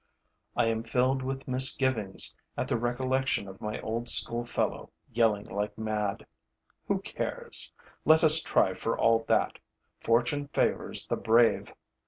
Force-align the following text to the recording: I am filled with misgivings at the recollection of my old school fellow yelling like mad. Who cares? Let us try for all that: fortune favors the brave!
I 0.57 0.65
am 0.65 0.81
filled 0.81 1.21
with 1.21 1.47
misgivings 1.47 2.35
at 2.57 2.67
the 2.67 2.75
recollection 2.75 3.47
of 3.47 3.61
my 3.61 3.79
old 3.81 4.09
school 4.09 4.43
fellow 4.43 4.89
yelling 5.13 5.45
like 5.45 5.77
mad. 5.77 6.25
Who 6.87 7.01
cares? 7.03 7.71
Let 8.03 8.23
us 8.23 8.41
try 8.41 8.73
for 8.73 8.97
all 8.97 9.19
that: 9.27 9.59
fortune 9.99 10.47
favors 10.47 11.05
the 11.05 11.17
brave! 11.17 11.71